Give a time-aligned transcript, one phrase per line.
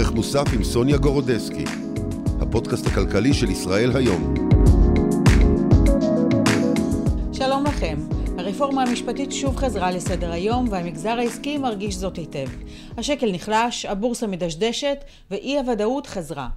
[0.00, 1.64] ערך מוסף עם סוניה גורודסקי,
[2.40, 4.34] הפודקאסט הכלכלי של ישראל היום.
[7.32, 7.98] שלום לכם.
[8.38, 12.46] הרפורמה המשפטית שוב חזרה לסדר היום והמגזר העסקי מרגיש זאת היטב.
[12.96, 16.48] השקל נחלש, הבורסה מדשדשת ואי הוודאות חזרה.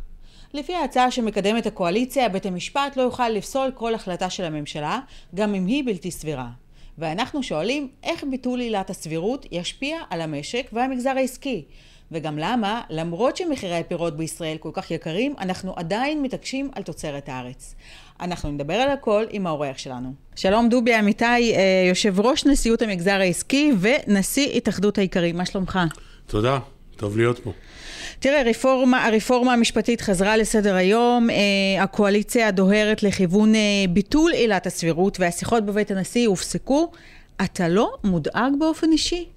[0.54, 5.00] לפי ההצעה שמקדמת הקואליציה, בית המשפט לא יוכל לפסול כל החלטה של הממשלה,
[5.36, 6.50] גם אם היא בלתי סבירה.
[6.98, 11.66] ואנחנו שואלים איך ביטול עילת הסבירות ישפיע על המשק והמגזר העסקי.
[12.14, 17.75] וגם למה, למרות שמחירי הפירות בישראל כל כך יקרים, אנחנו עדיין מתעקשים על תוצרת הארץ.
[18.20, 20.14] אנחנו נדבר על הכל עם האורח שלנו.
[20.36, 25.79] שלום דובי אמיתי, אה, יושב ראש נשיאות המגזר העסקי ונשיא התאחדות האיכרים, מה שלומך?
[26.28, 26.60] תודה,
[26.96, 27.51] טוב להיות פה.
[28.20, 35.20] תראה, רפורמה, הרפורמה המשפטית חזרה לסדר היום, אה, הקואליציה דוהרת לכיוון אה, ביטול עילת הסבירות
[35.20, 36.92] והשיחות בבית הנשיא הופסקו.
[37.42, 39.33] אתה לא מודאג באופן אישי?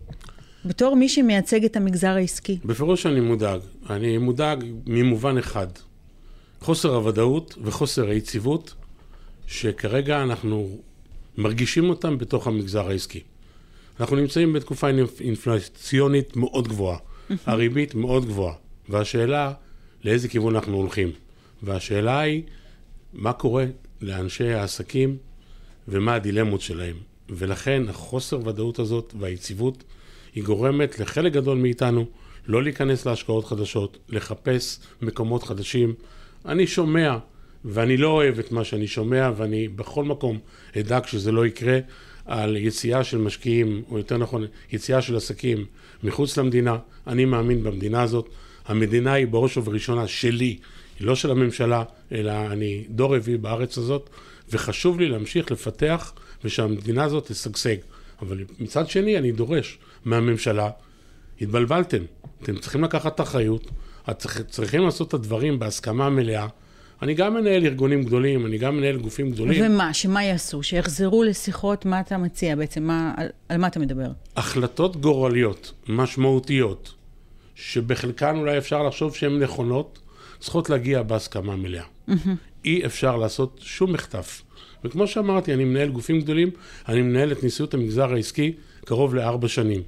[0.66, 2.59] בתור מי שמייצג את המגזר העסקי.
[2.65, 3.61] בפירוש אני מודאג.
[3.91, 5.67] אני מודאג ממובן אחד.
[6.61, 8.75] חוסר הוודאות וחוסר היציבות
[9.47, 10.78] שכרגע אנחנו
[11.39, 13.20] מרגישים אותם בתוך המגזר העסקי.
[14.00, 14.89] אנחנו נמצאים בתקופה
[15.20, 16.98] אינפלציונית מאוד גבוהה,
[17.47, 18.55] הריבית מאוד גבוהה,
[18.89, 19.53] והשאלה
[20.05, 21.11] לאיזה כיוון אנחנו הולכים.
[21.62, 22.42] והשאלה היא,
[23.12, 23.64] מה קורה
[24.01, 25.17] לאנשי העסקים
[25.89, 26.97] ומה הדילמות שלהם.
[27.28, 29.84] ולכן החוסר ודאות הזאת והיציבות
[30.37, 32.06] היא גורמת לחלק גדול מאיתנו
[32.47, 35.95] לא להיכנס להשקעות חדשות, לחפש מקומות חדשים.
[36.47, 37.17] אני שומע,
[37.65, 40.39] ואני לא אוהב את מה שאני שומע, ואני בכל מקום
[40.79, 41.79] אדאג שזה לא יקרה,
[42.25, 45.67] על יציאה של משקיעים, או יותר נכון, יציאה של עסקים
[46.03, 46.79] מחוץ למדינה.
[47.07, 48.29] אני מאמין במדינה הזאת.
[48.67, 50.59] המדינה היא בראש ובראשונה שלי,
[50.98, 54.11] היא לא של הממשלה, אלא אני דור רביעי בארץ הזאת,
[54.53, 56.12] וחשוב לי להמשיך לפתח
[56.45, 57.77] ושהמדינה הזאת תשגשג.
[58.23, 60.70] אבל מצד שני, אני דורש מהממשלה,
[61.40, 62.02] התבלבלתם,
[62.42, 63.70] אתם צריכים לקחת אחריות,
[64.10, 66.46] אתם צריכים לעשות את הדברים בהסכמה מלאה.
[67.02, 69.72] אני גם מנהל ארגונים גדולים, אני גם מנהל גופים גדולים.
[69.72, 69.95] ומה?
[69.95, 70.62] שמה יעשו?
[70.62, 71.86] שיחזרו לשיחות?
[71.86, 72.83] מה אתה מציע בעצם?
[72.83, 74.08] מה, על, על מה אתה מדבר?
[74.36, 76.95] החלטות גורליות, משמעותיות,
[77.55, 79.98] שבחלקן אולי אפשר לחשוב שהן נכונות,
[80.40, 81.84] צריכות להגיע בהסכמה מלאה.
[82.08, 82.12] Mm-hmm.
[82.64, 84.42] אי אפשר לעשות שום מחטף.
[84.84, 86.50] וכמו שאמרתי, אני מנהל גופים גדולים,
[86.89, 88.52] אני מנהל את נשיאות המגזר העסקי
[88.84, 89.83] קרוב לארבע שנים.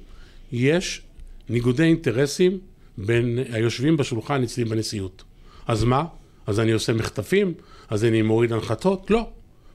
[0.51, 1.01] יש
[1.49, 2.59] ניגודי אינטרסים
[2.97, 5.23] בין היושבים בשולחן אצלי בנשיאות.
[5.67, 6.05] אז מה?
[6.47, 7.53] אז אני עושה מחטפים?
[7.89, 9.11] אז אני מוריד הנחתות?
[9.11, 9.27] לא.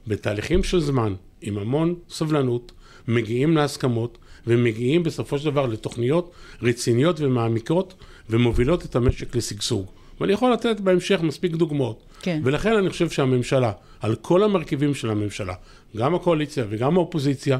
[0.07, 2.71] בתהליכים של זמן, עם המון סבלנות,
[3.07, 6.31] מגיעים להסכמות ומגיעים בסופו של דבר לתוכניות
[6.61, 7.93] רציניות ומעמיקות
[8.29, 9.85] ומובילות את המשק לשגשוג.
[10.19, 12.03] ואני יכול לתת בהמשך מספיק דוגמאות.
[12.21, 12.41] כן.
[12.43, 15.53] ולכן אני חושב שהממשלה, על כל המרכיבים של הממשלה,
[15.97, 17.59] גם הקואליציה וגם האופוזיציה,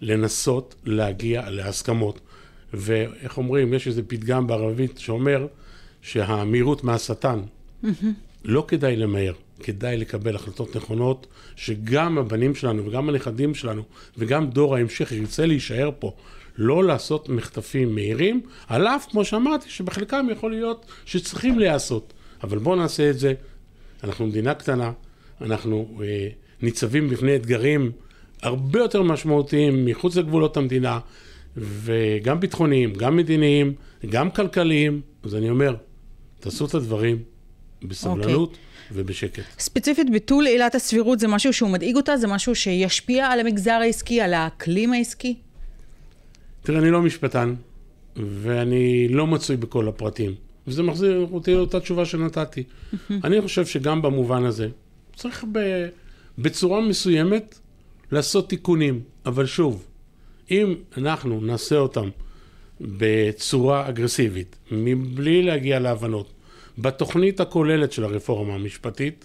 [0.00, 2.20] לנסות להגיע להסכמות.
[2.76, 5.46] ואיך אומרים, יש איזה פתגם בערבית שאומר
[6.02, 7.40] שהמהירות מהשטן.
[8.44, 11.26] לא כדאי למהר, כדאי לקבל החלטות נכונות,
[11.56, 13.82] שגם הבנים שלנו וגם הנכדים שלנו
[14.18, 16.12] וגם דור ההמשך ירצה להישאר פה.
[16.58, 22.12] לא לעשות מחטפים מהירים, על אף, כמו שאמרתי, שבחלקם יכול להיות שצריכים להיעשות.
[22.42, 23.34] אבל בואו נעשה את זה.
[24.04, 24.92] אנחנו מדינה קטנה,
[25.40, 26.28] אנחנו אה,
[26.62, 27.92] ניצבים בפני אתגרים
[28.42, 30.98] הרבה יותר משמעותיים מחוץ לגבולות המדינה,
[31.56, 33.74] וגם ביטחוניים, גם מדיניים,
[34.10, 35.00] גם כלכליים.
[35.22, 35.76] אז אני אומר,
[36.40, 37.18] תעשו את הדברים
[37.82, 38.50] בסבלנות.
[38.50, 38.52] Okay.
[38.52, 38.64] אוקיי.
[38.92, 39.42] ובשקט.
[39.58, 42.16] ספציפית ביטול עילת הסבירות זה משהו שהוא מדאיג אותה?
[42.16, 45.34] זה משהו שישפיע על המגזר העסקי, על האקלים העסקי?
[46.62, 47.54] תראה, אני לא משפטן,
[48.16, 50.34] ואני לא מצוי בכל הפרטים.
[50.66, 52.62] וזה מחזיר אותי לאותה תשובה שנתתי.
[53.24, 54.68] אני חושב שגם במובן הזה,
[55.16, 55.86] צריך ב,
[56.38, 57.58] בצורה מסוימת
[58.12, 59.00] לעשות תיקונים.
[59.26, 59.86] אבל שוב,
[60.50, 62.08] אם אנחנו נעשה אותם
[62.80, 66.32] בצורה אגרסיבית, מבלי להגיע להבנות,
[66.78, 69.24] בתוכנית הכוללת של הרפורמה המשפטית,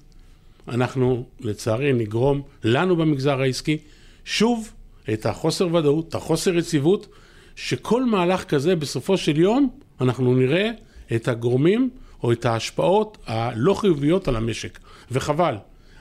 [0.67, 3.77] אנחנו לצערי נגרום לנו במגזר העסקי
[4.25, 4.71] שוב
[5.13, 7.07] את החוסר ודאות, את החוסר יציבות,
[7.55, 9.69] שכל מהלך כזה בסופו של יום
[10.01, 10.71] אנחנו נראה
[11.15, 11.89] את הגורמים
[12.23, 14.79] או את ההשפעות הלא חיוביות על המשק.
[15.11, 15.55] וחבל,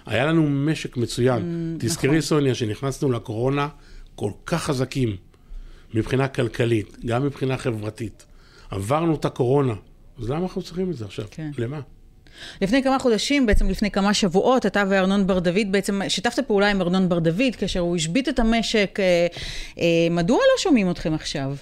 [0.07, 1.43] היה לנו משק מצוין.
[1.43, 2.21] Mm, תזכרי נכון.
[2.21, 3.69] סוניה שנכנסנו לקורונה
[4.19, 5.17] כל כך חזקים
[5.95, 8.27] מבחינה כלכלית, גם מבחינה חברתית.
[8.71, 9.75] עברנו את הקורונה,
[10.19, 11.25] אז למה אנחנו צריכים את זה עכשיו?
[11.31, 11.51] כן.
[11.59, 11.81] למה?
[12.63, 16.81] לפני כמה חודשים, בעצם לפני כמה שבועות, אתה וארנון בר דוד בעצם שיתפת פעולה עם
[16.81, 18.99] ארנון בר דוד כאשר הוא השבית את המשק.
[19.01, 19.27] אה,
[19.79, 21.57] אה, מדוע לא שומעים אתכם עכשיו?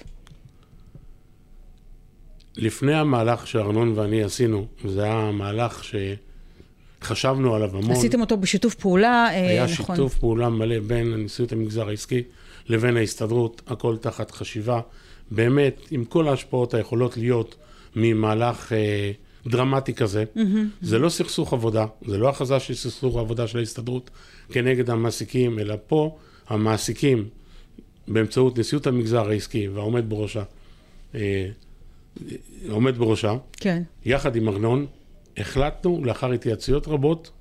[2.55, 5.83] לפני המהלך שארנון ואני עשינו, זה היה מהלך
[7.01, 7.91] שחשבנו עליו המון.
[7.91, 9.85] עשיתם אותו בשיתוף פעולה, אה, היה נכון.
[9.87, 12.23] היה שיתוף פעולה מלא בין נשיאות המגזר העסקי
[12.69, 14.81] לבין ההסתדרות, הכל תחת חשיבה.
[15.31, 17.55] באמת, עם כל ההשפעות היכולות להיות
[17.95, 18.73] ממהלך...
[19.47, 20.23] דרמטי כזה.
[20.81, 24.09] זה לא סכסוך עבודה, זה לא הכרזה של סכסוך עבודה של ההסתדרות
[24.49, 26.17] כנגד המעסיקים, אלא פה
[26.47, 27.29] המעסיקים,
[28.07, 30.43] באמצעות נשיאות המגזר העסקי והעומד בראשה,
[31.15, 31.49] אה,
[32.69, 33.83] עומד בראשה, כן.
[34.05, 34.85] יחד עם ארנון,
[35.37, 37.31] החלטנו לאחר התייעצויות רבות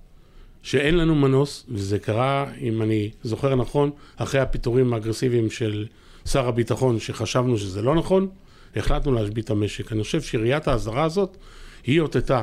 [0.66, 5.86] שאין לנו מנוס, וזה קרה, אם אני זוכר נכון, אחרי הפיטורים האגרסיביים של
[6.24, 8.28] שר הביטחון, שחשבנו שזה לא נכון,
[8.76, 9.92] החלטנו להשבית את המשק.
[9.92, 11.36] אני חושב שראיית האזהרה הזאת,
[11.84, 12.42] היא אותתה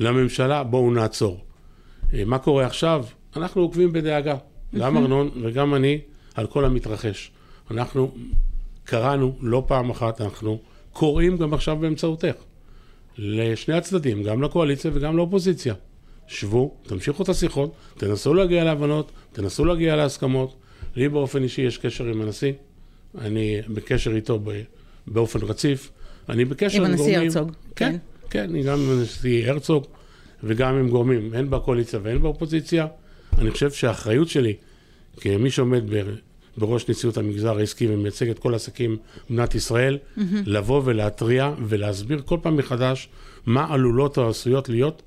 [0.00, 1.44] לממשלה, בואו נעצור.
[2.14, 3.04] אה, מה קורה עכשיו?
[3.36, 4.36] אנחנו עוקבים בדאגה,
[4.78, 6.00] גם ארנון וגם אני,
[6.34, 7.30] על כל המתרחש.
[7.70, 8.14] אנחנו
[8.84, 10.58] קראנו לא פעם אחת, אנחנו
[10.92, 12.34] קוראים גם עכשיו באמצעותך.
[13.18, 15.74] לשני הצדדים, גם לקואליציה וגם לאופוזיציה.
[16.28, 20.56] שבו, תמשיכו את השיחות, תנסו להגיע להבנות, תנסו להגיע להסכמות.
[20.96, 22.52] לי באופן אישי יש קשר עם הנשיא,
[23.18, 24.40] אני בקשר איתו
[25.06, 25.90] באופן רציף.
[26.28, 27.22] אני בקשר עם עם הנשיא גורמים...
[27.22, 27.98] הרצוג, כן, כן.
[28.30, 29.86] כן, אני גם עם הנשיא הרצוג
[30.44, 32.86] וגם עם גורמים, הן בקואליציה והן באופוזיציה.
[33.38, 34.54] אני חושב שהאחריות שלי,
[35.16, 35.82] כמי שעומד.
[36.58, 38.96] בראש נשיאות המגזר העסקי ומייצג את כל העסקים
[39.30, 40.20] במדינת ישראל, mm-hmm.
[40.46, 43.08] לבוא ולהתריע ולהסביר כל פעם מחדש
[43.46, 45.02] מה עלולות או עשויות להיות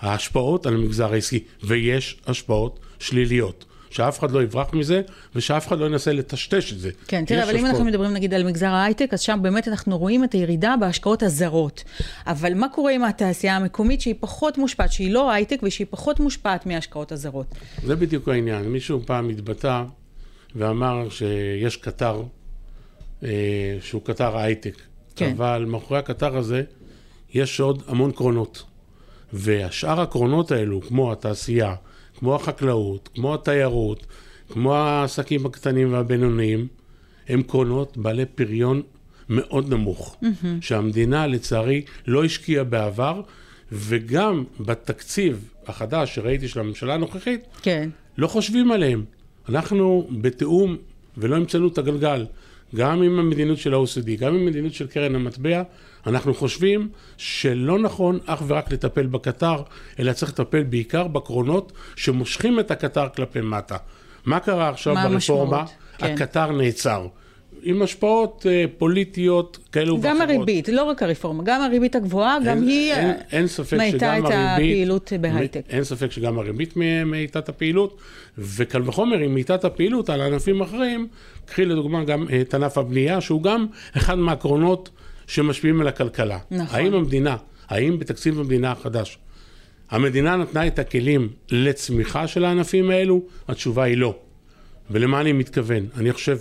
[0.00, 3.64] ההשפעות על המגזר העסקי, ויש השפעות שליליות.
[3.90, 5.02] שאף אחד לא יברח מזה,
[5.34, 6.90] ושאף אחד לא ינסה לטשטש את זה.
[7.06, 7.66] כן, תראה, אבל אם.
[7.66, 11.84] אנחנו מדברים נגיד על מגזר ההייטק, אז שם באמת אנחנו רואים את הירידה בהשקעות הזרות.
[12.26, 16.66] אבל מה קורה עם התעשייה המקומית שהיא פחות מושפעת, שהיא לא הייטק ושהיא פחות מושפעת
[16.66, 17.46] מההשקעות הזרות?
[17.84, 18.62] זה בדיוק העניין.
[18.62, 19.82] מישהו פעם התבטא
[20.54, 22.22] ואמר שיש קטר,
[23.24, 23.28] אה,
[23.80, 24.76] שהוא קטר הייטק.
[25.16, 25.32] כן.
[25.36, 26.62] אבל מאחורי הקטר הזה
[27.34, 28.62] יש עוד המון קרונות.
[29.32, 31.74] והשאר הקרונות האלו, כמו התעשייה,
[32.18, 34.06] כמו החקלאות, כמו התיירות,
[34.52, 36.66] כמו העסקים הקטנים והבינוניים,
[37.28, 38.82] הם קרונות בעלי פריון
[39.28, 40.46] מאוד נמוך, mm-hmm.
[40.60, 43.20] שהמדינה לצערי לא השקיעה בעבר,
[43.72, 47.90] וגם בתקציב החדש שראיתי של הממשלה הנוכחית, כן.
[48.18, 49.04] לא חושבים עליהם.
[49.48, 50.76] אנחנו בתיאום
[51.16, 52.26] ולא המצאנו את הגלגל.
[52.74, 55.62] גם עם המדיניות של ה-OCD, גם עם המדיניות של קרן המטבע,
[56.06, 59.62] אנחנו חושבים שלא נכון אך ורק לטפל בקטר,
[59.98, 63.76] אלא צריך לטפל בעיקר בקרונות שמושכים את הקטר כלפי מטה.
[64.24, 65.56] מה קרה עכשיו מה ברפורמה?
[65.56, 65.80] המשמעות?
[65.98, 66.14] כן.
[66.14, 67.06] הקטר נעצר.
[67.62, 70.20] עם השפעות אה, פוליטיות כאלו ואחרות.
[70.20, 73.46] גם הריבית, לא רק הרפורמה, גם הריבית הגבוהה, גם אין, היא אין, אין
[73.78, 75.60] מאיטה שגם את הריבית, הפעילות בהייטק.
[75.68, 78.00] אין ספק שגם הריבית מ- מאיטה את הפעילות,
[78.38, 81.08] וקל וחומר אם מאיטה את הפעילות על ענפים אחרים,
[81.46, 84.90] קחי לדוגמה גם אה, את ענף הבנייה, שהוא גם אחד מהקרונות
[85.30, 86.38] שמשפיעים על הכלכלה.
[86.50, 86.78] נכון.
[86.78, 87.36] האם המדינה,
[87.68, 89.18] האם בתקציב המדינה החדש,
[89.90, 93.22] המדינה נתנה את הכלים לצמיחה של הענפים האלו?
[93.48, 94.18] התשובה היא לא.
[94.90, 95.86] ולמה אני מתכוון?
[95.96, 96.38] אני חושב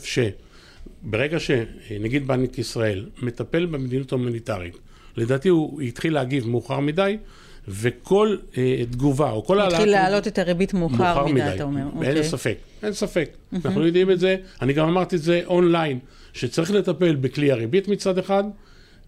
[1.03, 4.77] שברגע שנגיד בנק ישראל מטפל במדיניות ההומניטרית,
[5.17, 7.17] לדעתי הוא התחיל להגיב מאוחר מדי,
[7.67, 9.73] וכל אה, תגובה או כל העלאת...
[9.73, 11.81] התחיל להעלות את הריבית מאוחר מדי, אתה אומר.
[11.81, 12.23] אין אוקיי.
[12.23, 13.29] ספק, אין ספק.
[13.65, 15.99] אנחנו יודעים את זה, אני גם אמרתי את זה אונליין,
[16.33, 18.43] שצריך לטפל בכלי הריבית מצד אחד,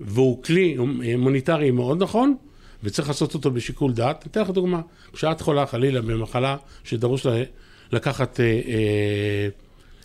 [0.06, 0.78] והוא כלי
[1.18, 2.36] מוניטרי מאוד נכון,
[2.84, 4.28] וצריך לעשות אותו בשיקול דעת.
[4.28, 4.82] אתן לך דוגמה,
[5.14, 7.44] כשאת חולה חלילה במחלה שדרוש לה-
[7.92, 9.48] לקחת, אה, אה,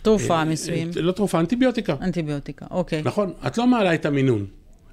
[0.01, 1.95] תרופה אה, מסוים, לא תרופה, אנטיביוטיקה.
[2.01, 3.01] אנטיביוטיקה, אוקיי.
[3.05, 4.45] נכון, את לא מעלה את המינון,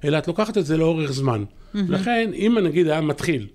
[0.03, 1.43] אלא את לוקחת את זה לאורך זמן.
[1.73, 3.47] לכן, אם נגיד היה מתחיל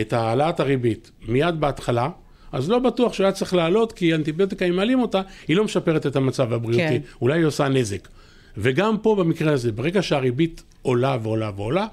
[0.00, 2.08] את העלאת הריבית מיד בהתחלה,
[2.52, 6.06] אז לא בטוח שהוא היה צריך לעלות, כי אנטיביוטיקה, אם מעלים אותה, היא לא משפרת
[6.06, 7.00] את המצב הבריאותי.
[7.00, 7.00] כן.
[7.20, 8.08] אולי היא עושה נזק.
[8.58, 11.86] וגם פה במקרה הזה, ברגע שהריבית עולה ועולה ועולה,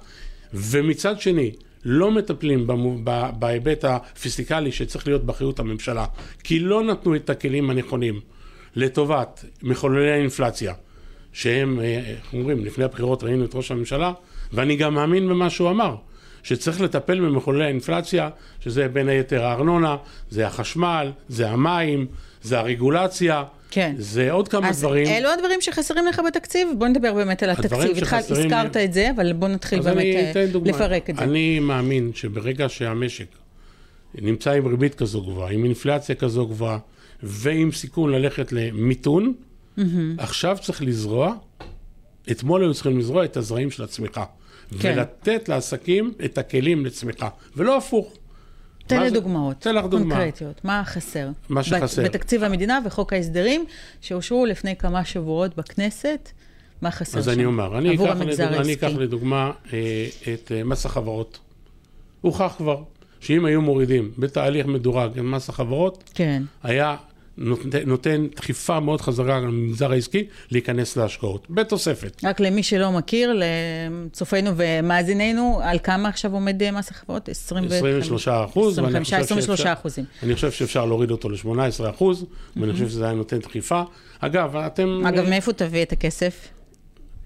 [0.53, 1.51] ומצד שני,
[1.85, 2.67] לא מטפלים
[3.39, 6.05] בהיבט הפיסקלי שצריך להיות באחריות הממשלה,
[6.43, 8.19] כי לא נתנו את הכלים הנכונים
[8.75, 10.73] לטובת מחוללי האינפלציה,
[11.33, 14.13] שהם, אה, איך אומרים, לפני הבחירות ראינו את ראש הממשלה,
[14.53, 15.95] ואני גם מאמין במה שהוא אמר,
[16.43, 18.29] שצריך לטפל במחוללי האינפלציה,
[18.59, 19.97] שזה בין היתר הארנונה,
[20.29, 22.07] זה החשמל, זה המים,
[22.41, 23.43] זה הרגולציה,
[23.73, 23.95] כן.
[23.97, 25.07] זה עוד כמה אז דברים.
[25.07, 26.67] אלו הדברים שחסרים לך בתקציב?
[26.77, 27.97] בוא נדבר באמת על התקציב.
[27.97, 30.45] שחסרים הזכרת את זה, אבל בוא נתחיל אז באמת אה.
[30.65, 31.23] לפרק את זה.
[31.23, 33.25] אני מאמין שברגע שהמשק
[34.15, 36.77] נמצא עם ריבית כזו גבוהה, עם אינפלציה כזו גבוהה,
[37.23, 39.33] ועם סיכון ללכת למיתון,
[40.17, 41.33] עכשיו צריך לזרוע,
[42.31, 44.23] אתמול היו צריכים לזרוע את הזרעים של הצמיחה.
[44.79, 44.93] כן.
[44.95, 48.13] ולתת לעסקים את הכלים לצמיחה, ולא הפוך.
[48.87, 49.57] תן לי דוגמאות.
[49.59, 50.15] תן לך דוגמה.
[50.15, 50.65] קונקרטיות.
[50.65, 51.29] מה חסר?
[51.49, 52.03] מה שחסר.
[52.03, 53.65] בתקציב המדינה וחוק ההסדרים,
[54.01, 56.31] שאושרו לפני כמה שבועות בכנסת,
[56.81, 57.31] מה חסר אז שם?
[57.31, 58.73] אני אומר, אני אקח, לדוגמה, אני.
[58.73, 61.39] אקח לדוגמה אה, את אה, מס החברות.
[62.21, 62.83] הוכח כבר
[63.19, 66.43] שאם היו מורידים בתהליך מדורג את מס החברות, כן.
[66.63, 66.95] היה
[67.37, 72.21] נותן, נותן דחיפה מאוד חזרה למגזר העסקי להיכנס להשקעות, בתוספת.
[72.23, 73.39] רק למי שלא מכיר,
[74.09, 77.29] לצופינו ומאזיננו, על כמה עכשיו עומד אה, מס החברות?
[77.29, 78.79] 23 אחוז.
[78.79, 80.05] 25, 23 אחוזים.
[80.23, 82.25] אני חושב שאפשר להוריד אותו ל-18 אחוז,
[82.55, 83.81] ואני חושב שזה היה נותן דחיפה.
[84.19, 85.01] אגב, אתם...
[85.07, 86.47] אגב, מאיפה תביא את הכסף?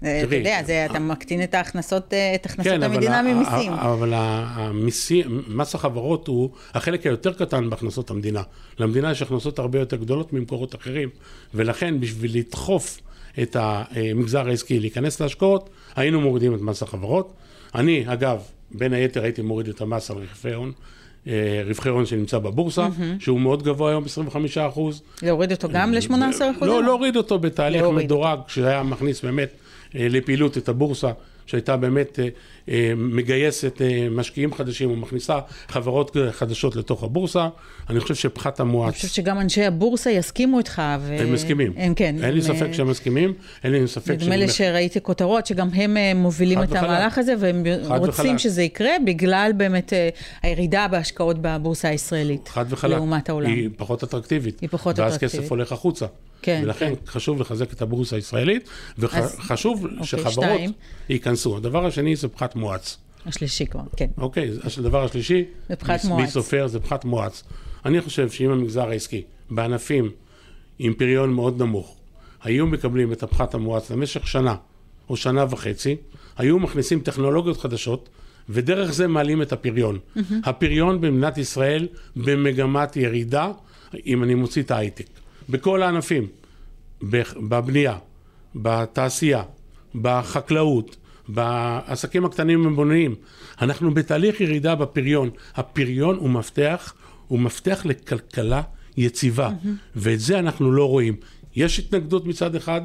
[0.04, 3.72] אה, אתה יודע, זה, אתה מקטין את ההכנסות, אה, את הכנסות כן, המדינה ממיסים.
[3.72, 8.42] אבל המיסים, מס החברות הוא החלק היותר קטן בהכנסות המדינה.
[8.78, 11.08] למדינה יש הכנסות הרבה יותר גדולות ממקורות אחרים,
[11.54, 13.00] ולכן בשביל לדחוף
[13.42, 17.32] את המגזר העסקי להיכנס להשקעות, היינו מורידים את מס החברות.
[17.74, 20.72] אני, אגב, בין היתר הייתי מוריד את המס על רווחי הון.
[21.26, 22.88] אה, רווחי הון שנמצא בבורסה,
[23.18, 25.02] שהוא מאוד גבוה היום, 25 אחוז.
[25.22, 26.54] להוריד אותו גם ל-18 אחוזים?
[26.60, 29.50] לא, להוריד אותו בתהליך מדורג, שהיה מכניס באמת
[29.94, 31.12] לפעילות את הבורסה,
[31.48, 32.28] שהייתה באמת אה,
[32.68, 37.48] אה, מגייסת אה, משקיעים חדשים ומכניסה חברות חדשות לתוך הבורסה.
[37.90, 40.82] אני חושב שפחת אני המואץ, חושבת שגם אנשי הבורסה יסכימו איתך.
[41.00, 41.16] ו...
[41.20, 41.72] הם מסכימים.
[41.76, 42.16] הם כן.
[42.22, 43.32] אין לי הם, ספק אה, שהם מסכימים,
[43.64, 46.82] אין לי ספק נדמה לי שראיתי כותרות שגם הם אה, מובילים את וחלק.
[46.82, 48.36] המהלך הזה, והם רוצים וחלק.
[48.38, 50.08] שזה יקרה בגלל באמת אה,
[50.42, 52.48] הירידה בהשקעות בבורסה הישראלית.
[52.48, 53.50] חד וחלק, לעומת העולם.
[53.50, 54.60] היא פחות אטרקטיבית.
[54.60, 55.44] היא פחות ואז אטרקטיבית.
[55.44, 56.06] כסף הולך החוצה.
[56.42, 57.06] כן, ולכן כן.
[57.06, 58.68] חשוב לחזק את הבורסה הישראלית,
[58.98, 60.72] אז- וחשוב אוקיי, שחברות שתיים.
[61.08, 61.56] ייכנסו.
[61.56, 62.96] הדבר השני זה פחת מואץ.
[63.26, 64.06] השלישי כבר, כן.
[64.18, 66.20] אוקיי, אז הדבר השלישי, זה פחת מואץ.
[66.20, 67.42] מי סופר זה פחת מואץ.
[67.84, 70.10] אני חושב שאם המגזר העסקי, בענפים
[70.78, 71.96] עם פריון מאוד נמוך,
[72.42, 74.54] היו מקבלים את הפחת המואץ למשך שנה
[75.08, 75.96] או שנה וחצי,
[76.36, 78.08] היו מכניסים טכנולוגיות חדשות,
[78.48, 79.98] ודרך זה מעלים את הפריון.
[80.44, 83.50] הפריון במדינת ישראל במגמת ירידה,
[84.06, 85.06] אם אני מוציא את ההייטק.
[85.48, 86.26] בכל הענפים,
[87.48, 87.96] בבנייה,
[88.54, 89.42] בתעשייה,
[89.94, 90.96] בחקלאות,
[91.28, 93.14] בעסקים הקטנים והבינוניים.
[93.62, 95.30] אנחנו בתהליך ירידה בפריון.
[95.54, 96.94] הפריון הוא מפתח,
[97.28, 98.62] הוא מפתח לכלכלה
[98.96, 99.50] יציבה,
[99.96, 101.16] ואת זה אנחנו לא רואים.
[101.56, 102.80] יש התנגדות מצד אחד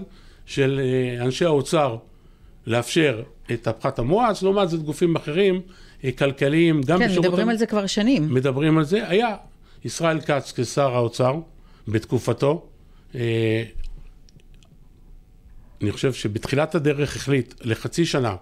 [0.46, 1.98] של אה, אנשי האוצר
[2.68, 5.62] לאפשר את הפחת המואץ, לעומת זאת גופים אחרים,
[6.04, 7.26] אה, כלכליים, גם כן, בשירות...
[7.26, 8.34] מדברים המ- על זה כבר שנים.
[8.34, 9.10] מדברים על זה.
[9.10, 9.36] היה
[9.86, 11.36] ישראל כץ כשר האוצר
[11.88, 12.66] בתקופתו.
[13.16, 13.64] אה,
[15.82, 18.36] אני חושב שבתחילת הדרך החליט לחצי שנה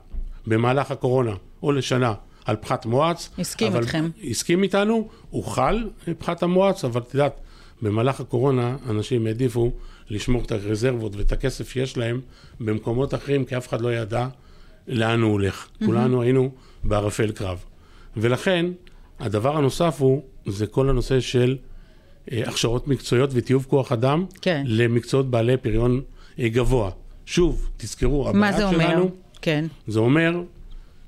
[0.48, 2.13] במהלך הקורונה או לשנה
[2.45, 3.29] על פחת מואץ.
[3.39, 4.10] הסכים איתכם.
[4.29, 7.39] הסכים איתנו, הוא חל פחת המואץ, אבל את יודעת,
[7.81, 9.71] במהלך הקורונה אנשים העדיפו
[10.10, 12.21] לשמור את הרזרבות ואת הכסף שיש להם
[12.60, 14.27] במקומות אחרים, כי אף אחד לא ידע
[14.88, 15.67] לאן הוא הולך.
[15.86, 16.51] כולנו היינו
[16.83, 17.63] בערפל קרב.
[18.17, 18.65] ולכן,
[19.19, 21.70] הדבר הנוסף הוא, זה כל הנושא של אה,
[22.31, 24.63] הכשרות מקצועיות וטיוב כוח אדם כן.
[24.65, 26.01] למקצועות בעלי פריון
[26.39, 26.91] אה, גבוה.
[27.25, 28.89] שוב, תזכרו, מה הבעיה זה אומר?
[28.89, 29.11] שלנו,
[29.41, 29.65] כן.
[29.88, 30.41] זה אומר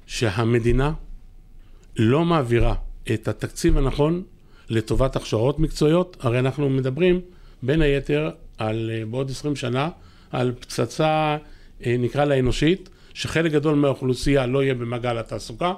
[0.05, 0.91] שהמדינה
[1.97, 2.75] לא מעבירה
[3.13, 4.23] את התקציב הנכון
[4.69, 7.21] לטובת הכשרות מקצועיות, הרי אנחנו מדברים
[7.63, 9.89] בין היתר על אה, בעוד 20 שנה,
[10.31, 11.37] על פצצה,
[11.85, 15.73] אה, נקרא לה אנושית, שחלק גדול מהאוכלוסייה לא יהיה במעגל התעסוקה.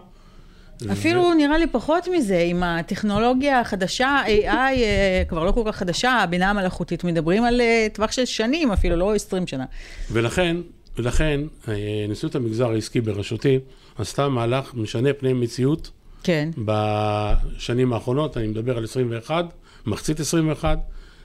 [0.92, 6.12] אפילו נראה לי פחות מזה, עם הטכנולוגיה החדשה, AI אה, כבר לא כל כך חדשה,
[6.12, 9.66] הבינה המלאכותית, מדברים על אה, טווח של שנים אפילו, לא 20 שנה.
[10.12, 10.58] ולכן,
[10.98, 13.60] ולכן, אה, נשיאות המגזר העסקי בראשותי
[13.98, 15.92] עשתה מהלך משנה פני מציאות
[16.24, 16.50] כן.
[16.58, 19.46] בשנים האחרונות, אני מדבר על 21,
[19.86, 20.80] מחצית 21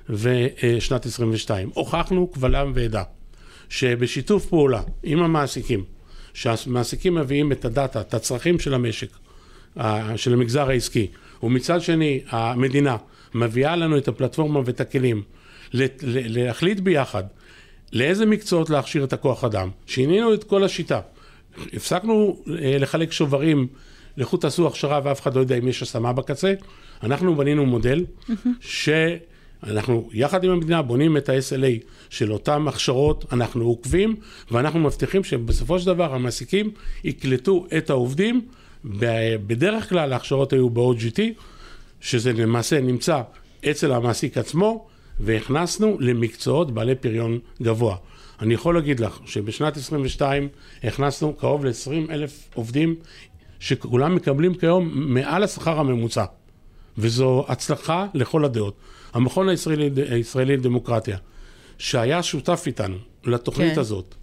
[0.09, 1.71] ושנת 22.
[1.75, 3.03] הוכחנו קבל עם ועדה
[3.69, 5.85] שבשיתוף פעולה עם המעסיקים,
[6.35, 9.09] שהמעסיקים מביאים את הדאטה, את הצרכים של המשק,
[10.17, 11.07] של המגזר העסקי,
[11.43, 12.97] ומצד שני המדינה
[13.35, 15.23] מביאה לנו את הפלטפורמה ואת הכלים
[15.73, 17.25] להחליט ביחד
[17.93, 19.69] לאיזה מקצועות להכשיר את הכוח אדם.
[19.87, 21.01] שינינו את כל השיטה.
[21.73, 23.67] הפסקנו אה, לחלק שוברים,
[24.17, 26.55] לכו תעשו הכשרה ואף אחד לא יודע אם יש השמה בקצה.
[27.03, 28.05] אנחנו בנינו מודל
[28.61, 34.17] שאנחנו יחד עם המדינה בונים את ה-SLA של אותן הכשרות, אנחנו עוקבים
[34.51, 36.71] ואנחנו מבטיחים שבסופו של דבר המעסיקים
[37.05, 38.41] יקלטו את העובדים.
[39.47, 41.21] בדרך כלל ההכשרות היו ב-OGT,
[42.01, 43.23] שזה למעשה נמצא
[43.71, 44.87] אצל המעסיק עצמו,
[45.21, 47.97] והכנסנו למקצועות בעלי פריון גבוה.
[48.41, 50.49] אני יכול להגיד לך שבשנת 22
[50.85, 52.95] הכנסנו קרוב ל-20 אלף עובדים
[53.61, 56.25] שכולם מקבלים כיום מעל השכר הממוצע.
[56.99, 58.75] וזו הצלחה לכל הדעות.
[59.13, 61.17] המכון הישראלי, הישראלי לדמוקרטיה,
[61.79, 63.75] שהיה שותף איתנו לתוכנית כן.
[63.75, 63.81] כן.
[63.81, 64.15] הזאת,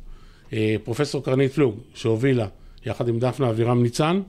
[0.53, 2.47] אה, פרופסור קרנית פלוג, שהובילה
[2.85, 4.21] יחד עם דפנה אבירם ניצן,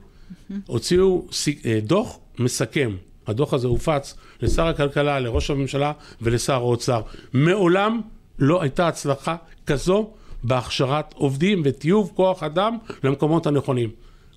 [0.65, 1.27] הוציאו
[1.65, 2.95] אה, דוח מסכם.
[3.27, 7.01] הדוח הזה הופץ לשר הכלכלה, לראש הממשלה ולשר האוצר.
[7.33, 8.01] מעולם
[8.39, 9.35] לא הייתה הצלחה
[9.67, 10.11] כזו
[10.43, 13.89] בהכשרת עובדים וטיוב כוח אדם למקומות הנכונים.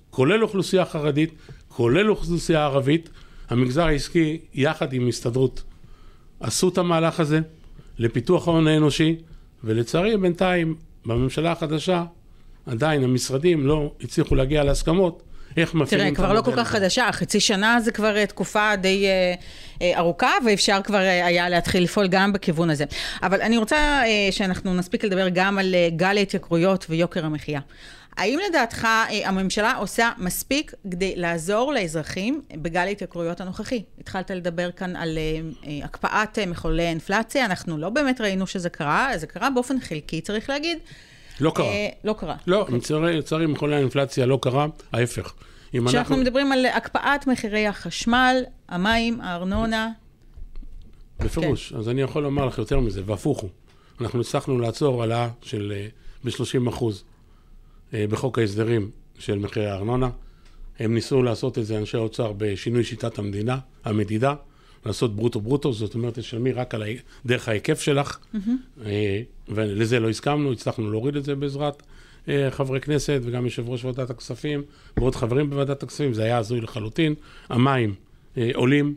[0.09, 1.33] כולל אוכלוסייה חרדית,
[1.67, 3.09] כולל אוכלוסייה ערבית.
[3.49, 5.63] המגזר העסקי, יחד עם הסתדרות,
[6.39, 7.39] עשו את המהלך הזה,
[7.97, 9.15] לפיתוח ההון האנושי,
[9.63, 12.05] ולצערי בינתיים בממשלה החדשה
[12.65, 15.23] עדיין המשרדים לא הצליחו להגיע להסכמות
[15.57, 16.67] איך מפעילים תראה, כבר לא כל כך.
[16.67, 19.33] חדשה, חצי שנה זה כבר אה, תקופה די אה,
[19.81, 22.85] אה, ארוכה, ואפשר כבר אה, היה להתחיל לפעול גם בכיוון הזה.
[23.23, 27.59] אבל אני רוצה אה, שאנחנו נספיק לדבר גם על אה, גל ההתייקרויות ויוקר המחיה.
[28.17, 28.87] האם לדעתך
[29.25, 33.83] הממשלה עושה מספיק כדי לעזור לאזרחים בגל ההתייקרויות הנוכחי?
[33.99, 35.17] התחלת לדבר כאן על
[35.83, 40.77] הקפאת מחוללי אינפלציה, אנחנו לא באמת ראינו שזה קרה, זה קרה באופן חלקי, צריך להגיד.
[41.39, 41.65] לא קרה.
[41.65, 42.35] אה, לא קרה.
[42.47, 45.33] לא, לצערי לצערי מחולל האינפלציה לא קרה, ההפך.
[45.71, 49.89] כשאנחנו אנחנו, מדברים על הקפאת מחירי החשמל, המים, הארנונה,
[51.19, 51.77] בפירוש, כן.
[51.77, 53.49] אז אני יכול לומר לך יותר מזה, והפוך הוא.
[54.01, 55.73] אנחנו הצלחנו לעצור העלאה של
[56.23, 57.03] ב-30 אחוז
[57.93, 60.09] בחוק ההסדרים של מחירי הארנונה.
[60.79, 64.33] הם ניסו לעשות את זה, אנשי האוצר, בשינוי שיטת המדינה, המדידה,
[64.85, 66.85] לעשות ברוטו ברוטו, זאת אומרת, תשלמי רק על ה...
[67.25, 68.17] דרך ההיקף שלך,
[68.85, 71.83] אה, ולזה לא הסכמנו, הצלחנו להוריד את זה בעזרת
[72.29, 74.61] אה, חברי כנסת וגם יושב ראש ועדת הכספים
[74.97, 77.15] ועוד חברים בוועדת הכספים, זה היה הזוי לחלוטין.
[77.49, 77.95] המים
[78.37, 78.95] אה, עולים,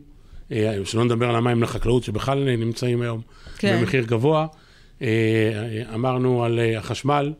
[0.83, 3.21] שלא נדבר על המים לחקלאות, שבכלל נמצאים היום
[3.57, 3.79] כן.
[3.79, 4.47] במחיר גבוה.
[5.93, 7.33] אמרנו על החשמל,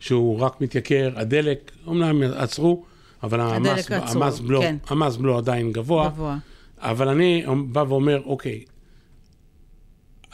[0.00, 2.84] שהוא רק מתייקר, הדלק, אומנם עצרו,
[3.22, 4.76] אבל המס, עצרו, המס, בלו, כן.
[4.88, 6.08] המס בלו עדיין גבוה.
[6.08, 6.36] גבוה.
[6.82, 8.64] אבל אני בא ואומר, אוקיי,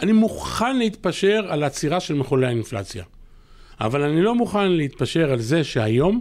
[0.00, 3.04] אני מוכן להתפשר על עצירה של מחוללי האינפלציה,
[3.80, 6.20] אבל אני לא מוכן להתפשר על זה שהיום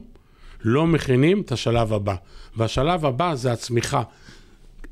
[0.63, 2.15] לא מכינים את השלב הבא.
[2.55, 4.03] והשלב הבא זה הצמיחה,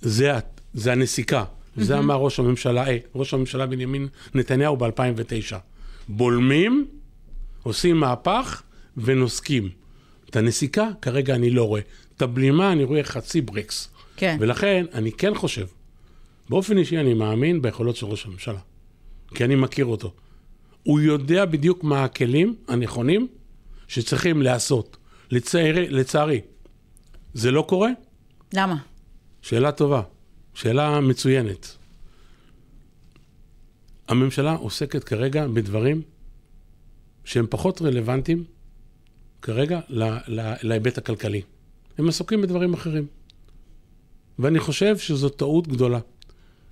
[0.01, 0.34] זה,
[0.74, 1.44] זה הנסיקה.
[1.77, 5.56] זה אמר ראש הממשלה, אה, ראש הממשלה בנימין נתניהו ב-2009.
[6.08, 6.88] בולמים,
[7.63, 8.62] עושים מהפך
[8.98, 9.70] ונוסקים.
[10.30, 11.82] את הנסיקה כרגע אני לא רואה.
[12.18, 13.89] את הבלימה אני רואה חצי ברקס.
[14.16, 14.38] כן.
[14.40, 15.66] ולכן אני כן חושב,
[16.50, 18.60] באופן אישי אני מאמין ביכולות של ראש הממשלה,
[19.36, 20.14] כי אני מכיר אותו.
[20.84, 23.28] הוא יודע בדיוק מה הכלים הנכונים
[23.88, 24.98] שצריכים להיעשות.
[25.32, 26.42] לצערי, לצערי,
[27.34, 27.90] זה לא קורה?
[28.54, 28.76] למה?
[29.42, 30.02] שאלה טובה,
[30.54, 31.78] שאלה מצוינת.
[34.08, 36.01] הממשלה עוסקת כרגע בדברים
[37.24, 38.44] שהם פחות רלוונטיים
[39.42, 39.80] כרגע
[40.64, 41.42] להיבט הכלכלי.
[41.98, 43.08] הם עסוקים בדברים אחרים.
[44.40, 46.00] ואני חושב שזו טעות גדולה.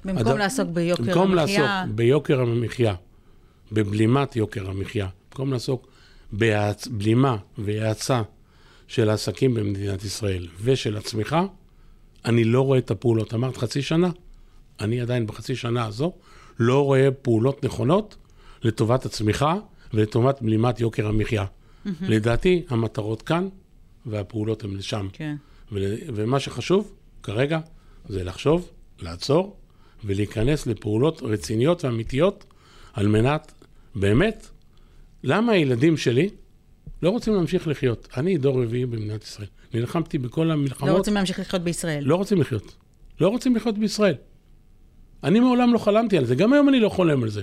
[0.05, 2.95] במקום הד- לעסוק ביוקר במקום המחיה, לעסוק ביוקר המחיה,
[3.71, 5.87] בבלימת יוקר המחיה, במקום לעסוק
[6.33, 8.21] בבלימה והאצה
[8.87, 11.45] של העסקים במדינת ישראל ושל הצמיחה,
[12.25, 13.33] אני לא רואה את הפעולות.
[13.33, 14.09] אמרת חצי שנה?
[14.81, 16.11] אני עדיין בחצי שנה הזו
[16.59, 18.15] לא רואה פעולות נכונות
[18.63, 19.55] לטובת הצמיחה
[19.93, 21.45] ולטובת בלימת יוקר המחיה.
[22.01, 23.47] לדעתי, המטרות כאן
[24.05, 25.07] והפעולות הן לשם.
[25.13, 25.35] כן.
[25.71, 25.81] ול-
[26.15, 27.59] ומה שחשוב כרגע
[28.09, 29.57] זה לחשוב, לעצור
[30.05, 32.45] ולהיכנס לפעולות רציניות ואמיתיות
[32.93, 33.53] על מנת,
[33.95, 34.47] באמת,
[35.23, 36.29] למה הילדים שלי
[37.01, 38.07] לא רוצים להמשיך לחיות?
[38.17, 39.47] אני דור רביעי במדינת ישראל.
[39.73, 40.91] נלחמתי בכל המלחמות.
[40.91, 42.03] לא רוצים להמשיך לחיות בישראל.
[42.03, 42.75] לא רוצים לחיות.
[43.21, 44.15] לא רוצים לחיות בישראל.
[45.23, 47.41] אני מעולם לא חלמתי על זה, גם היום אני לא חולם על זה.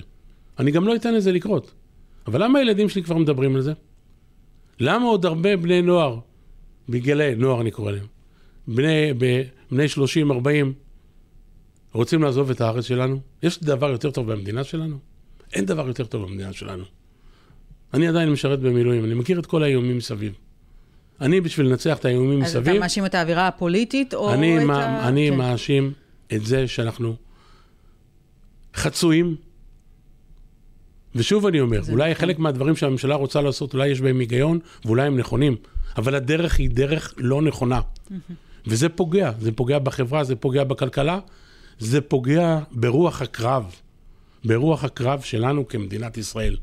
[0.59, 1.71] אני גם לא אתן לזה לקרות.
[2.27, 3.73] אבל למה הילדים שלי כבר מדברים על זה?
[4.79, 6.19] למה עוד הרבה בני נוער,
[6.89, 8.05] בגילאי נוער אני קורא להם,
[8.75, 9.13] בני,
[9.71, 10.73] בני 30, 40,
[11.93, 13.19] רוצים לעזוב את הארץ שלנו?
[13.43, 14.97] יש דבר יותר טוב במדינה שלנו?
[15.53, 16.83] אין דבר יותר טוב במדינה שלנו.
[17.93, 20.33] אני עדיין משרת במילואים, אני מכיר את כל האיומים מסביב.
[21.21, 22.69] אני, בשביל לנצח את האיומים אז מסביב...
[22.69, 25.07] אתה מאשים את האווירה הפוליטית, או אני, את מה, ה...
[25.07, 25.37] אני כן.
[25.37, 25.93] מאשים
[26.33, 27.15] את זה שאנחנו
[28.75, 29.35] חצויים.
[31.15, 32.21] ושוב אני אומר, אולי נכון.
[32.21, 35.55] חלק מהדברים שהממשלה רוצה לעשות, אולי יש בהם היגיון, ואולי הם נכונים,
[35.97, 37.81] אבל הדרך היא דרך לא נכונה.
[38.67, 41.19] וזה פוגע, זה פוגע בחברה, זה פוגע בכלכלה,
[41.79, 43.75] זה פוגע ברוח הקרב,
[44.45, 46.57] ברוח הקרב שלנו כמדינת ישראל.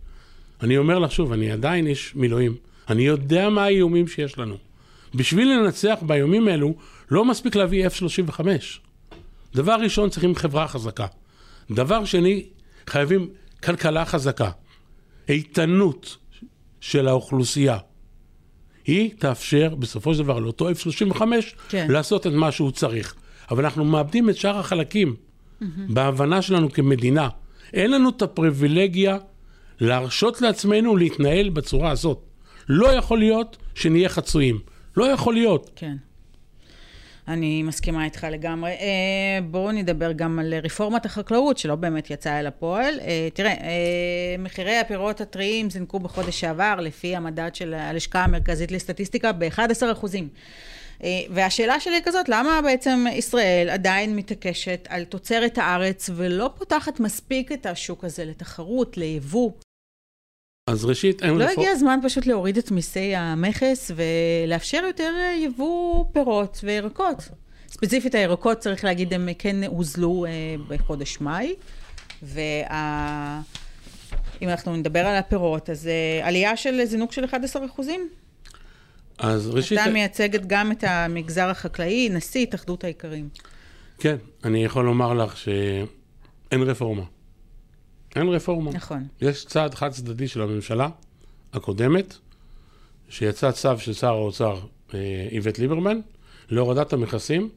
[0.61, 2.57] אני אומר לך שוב, אני עדיין איש מילואים,
[2.89, 4.57] אני יודע מה האיומים שיש לנו.
[5.15, 6.75] בשביל לנצח באיומים האלו,
[7.11, 8.41] לא מספיק להביא F-35.
[9.55, 11.07] דבר ראשון, צריכים חברה חזקה.
[11.71, 12.47] דבר שני,
[12.87, 13.29] חייבים
[13.63, 14.51] כלכלה חזקה.
[15.29, 16.17] איתנות
[16.81, 17.79] של האוכלוסייה.
[18.89, 21.23] היא תאפשר בסופו של דבר לאותו F-35
[21.69, 21.87] כן.
[21.91, 23.15] לעשות את מה שהוא צריך.
[23.51, 25.17] אבל אנחנו מאבדים את שאר החלקים
[25.89, 27.29] בהבנה שלנו כמדינה.
[27.73, 29.19] אין לנו את הפריבילגיה
[29.81, 32.19] להרשות לעצמנו להתנהל בצורה הזאת.
[32.69, 34.59] לא יכול להיות שנהיה חצויים.
[34.97, 35.71] לא יכול להיות.
[35.77, 35.97] כן.
[37.29, 38.71] אני מסכימה איתך לגמרי.
[38.71, 43.01] אה, בואו נדבר גם על רפורמת החקלאות, שלא באמת יצאה אל הפועל.
[43.01, 49.33] אה, תראה, אה, מחירי הפירות הטריים זינקו בחודש שעבר, לפי המדד של הלשכה המרכזית לסטטיסטיקה,
[49.33, 50.29] ב-11 אחוזים.
[51.05, 57.53] אה, והשאלה שלי כזאת, למה בעצם ישראל עדיין מתעקשת על תוצרת הארץ ולא פותחת מספיק
[57.53, 59.51] את השוק הזה לתחרות, ליבוא?
[60.69, 65.13] אז ראשית, אין לא רפור- הגיע הזמן פשוט להוריד את מיסי המכס ולאפשר יותר
[65.45, 67.29] יבוא פירות וירקות.
[67.69, 70.31] ספציפית הירקות, צריך להגיד, הם כן הוזלו אה,
[70.69, 71.55] בחודש מאי,
[72.23, 72.39] ואם
[74.43, 78.09] אנחנו נדבר על הפירות, אז אה, עלייה של זינוק של 11 אחוזים.
[79.19, 83.29] אז ראשית, אתה מייצגת גם את המגזר החקלאי, נשיא התאחדות האיכרים.
[83.99, 85.83] כן, אני יכול לומר לך שאין
[86.63, 87.03] רפורמה.
[88.17, 88.71] אין רפורמה.
[88.71, 89.07] נכון.
[89.21, 90.89] יש צעד חד צדדי של הממשלה
[91.53, 92.15] הקודמת,
[93.09, 94.61] שיצא צו של שר האוצר
[94.95, 96.01] אה, איווט ליברמן
[96.51, 97.49] להורדת המכסים.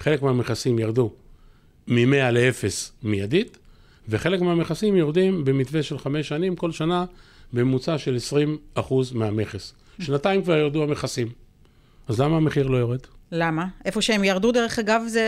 [0.00, 1.12] חלק מהמכסים ירדו
[1.86, 2.66] מ-100 ל-0
[3.02, 3.58] מיידית,
[4.08, 7.04] וחלק מהמכסים יורדים במתווה של חמש שנים, כל שנה
[7.52, 8.16] בממוצע של
[8.76, 8.80] 20%
[9.14, 9.74] מהמכס.
[10.00, 11.28] שנתיים כבר ירדו המכסים.
[12.08, 13.00] אז למה המחיר לא יורד?
[13.32, 13.66] למה?
[13.84, 15.26] איפה שהם ירדו, דרך אגב, זה,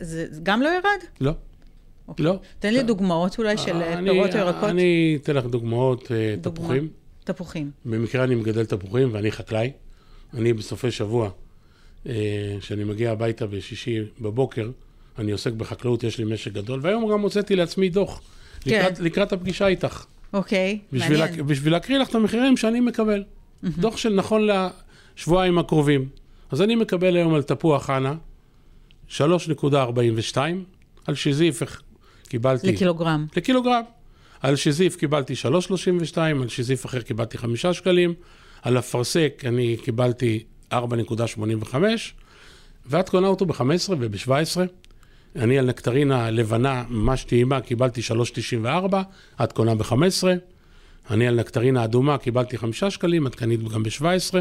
[0.00, 1.04] זה זה גם לא ירד?
[1.20, 1.32] לא.
[2.18, 2.38] לא.
[2.58, 4.64] תן לי דוגמאות אולי של אני- פירות וירקות.
[4.70, 6.58] אני אתן לך דוגמאות, אה, דוגמה.
[6.64, 6.88] תפוחים.
[7.24, 7.70] תפוחים.
[7.84, 9.70] במקרה אני מגדל תפוחים ואני חקלאי.
[10.34, 11.30] אני בסופי שבוע,
[12.08, 12.12] אה,
[12.60, 14.70] כשאני מגיע הביתה בשישי בבוקר,
[15.18, 18.20] אני עוסק בחקלאות, יש לי משק גדול, והיום גם הוצאתי לעצמי דוח.
[18.60, 18.70] כן.
[18.70, 20.04] לקראת, לקראת הפגישה איתך.
[20.32, 21.36] אוקיי, בשביל, מעניין.
[21.38, 23.24] להק, בשביל להקריא לך את המחירים שאני מקבל.
[23.62, 24.48] דוח של נכון
[25.16, 26.08] לשבועיים הקרובים.
[26.50, 28.14] אז אני מקבל היום על תפוח חנה
[29.08, 30.36] 3.42,
[31.06, 31.62] על שזיף
[32.28, 32.72] קיבלתי...
[32.72, 33.26] לקילוגרם.
[33.36, 33.82] לקילוגרם.
[34.40, 35.34] על שזיף קיבלתי
[36.12, 38.14] 3.32, על שזיף אחר קיבלתי 5 שקלים,
[38.62, 40.76] על אפרסק אני קיבלתי 4.85,
[42.86, 43.62] ואת קונה אותו ב-15
[43.98, 44.30] וב-17.
[45.36, 48.94] אני על נקטרינה לבנה ממש טעימה קיבלתי 3.94,
[49.44, 49.94] את קונה ב-15.
[51.10, 54.34] אני על נקטרינה אדומה קיבלתי 5 שקלים, את קנית גם ב-17.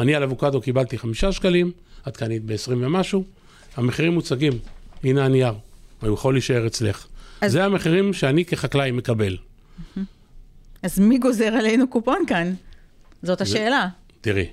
[0.00, 1.72] אני על אבוקדו קיבלתי 5 שקלים,
[2.08, 3.24] את קנית ב-20 ומשהו.
[3.76, 4.52] המחירים מוצגים,
[5.04, 5.52] הנה הנייר,
[6.00, 7.06] הוא יכול להישאר אצלך.
[7.40, 9.36] אז- זה המחירים שאני כחקלאי מקבל.
[10.82, 12.54] אז מי גוזר עלינו קופון כאן?
[13.22, 13.88] זאת השאלה.
[14.20, 14.46] תראי,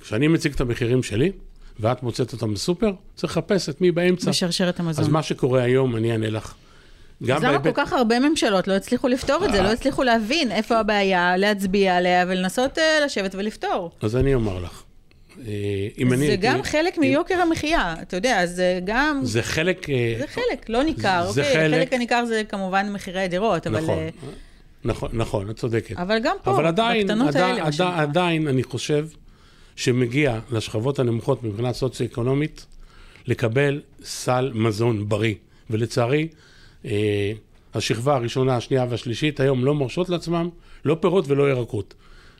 [0.00, 1.32] כשאני מציג את המחירים שלי,
[1.80, 4.30] ואת מוצאת אותם בסופר, צריך לחפש את מי באמצע.
[4.30, 5.04] בשרשרת המזון.
[5.04, 6.54] אז מה שקורה היום, אני אענה לך.
[7.26, 7.78] גם אז למה כל בהיבט...
[7.80, 9.62] כך הרבה ממשלות לא הצליחו לפתור את זה?
[9.62, 13.90] לא הצליחו להבין איפה הבעיה, להצביע עליה ולנסות אה, לשבת ולפתור.
[14.02, 14.82] אז אני אומר לך.
[15.46, 19.20] אה, אם אני זה גם חלק מיוקר המחיה, אתה יודע, זה גם...
[19.22, 19.90] זה חלק...
[19.90, 21.30] אה, זה חלק, לא ניכר.
[21.30, 23.80] זה אוקיי, חלק- החלק הניכר זה כמובן מחירי הדירות, אבל...
[23.80, 24.08] נכון, אה,
[24.84, 25.96] נכון, נכון, את צודקת.
[25.96, 28.02] אבל גם פה, אבל עדיין, בקטנות עדיין, האלה, מה עדיין, שנקרא.
[28.02, 29.06] עדיין אני חושב
[29.76, 32.66] שמגיע לשכבות הנמוכות מבחינה סוציו-אקונומית
[33.26, 35.34] לקבל סל מזון בריא.
[35.70, 36.28] ולצערי,
[36.84, 37.32] אה,
[37.74, 40.48] השכבה הראשונה, השנייה והשלישית היום לא מרשות לעצמם
[40.84, 41.94] לא פירות ולא ירקות.